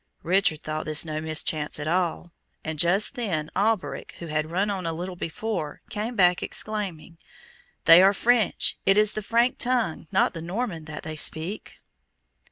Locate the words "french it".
8.11-8.97